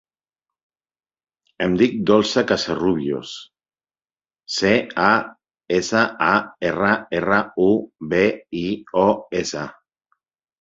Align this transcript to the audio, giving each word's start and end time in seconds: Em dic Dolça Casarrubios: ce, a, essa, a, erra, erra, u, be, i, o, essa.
Em 1.65 1.73
dic 1.81 1.97
Dolça 2.11 2.43
Casarrubios: 2.51 3.33
ce, 4.55 4.71
a, 5.09 5.11
essa, 5.81 6.03
a, 6.29 6.31
erra, 6.71 6.91
erra, 7.21 7.39
u, 7.69 7.69
be, 8.15 8.23
i, 8.65 8.67
o, 9.05 9.07
essa. 9.45 9.69